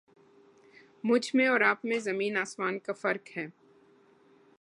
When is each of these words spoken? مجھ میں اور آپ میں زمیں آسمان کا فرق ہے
مجھ 1.03 1.35
میں 1.35 1.47
اور 1.47 1.61
آپ 1.61 1.85
میں 1.85 1.99
زمیں 1.99 2.39
آسمان 2.39 2.79
کا 2.79 2.93
فرق 2.93 3.37
ہے 3.37 3.47